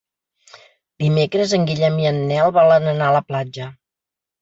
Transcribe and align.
Dimecres 1.03 1.55
en 1.59 1.69
Guillem 1.69 2.01
i 2.07 2.09
en 2.15 2.19
Nel 2.33 2.53
volen 2.59 2.91
anar 2.97 3.11
a 3.15 3.19
la 3.21 3.25
platja. 3.33 3.73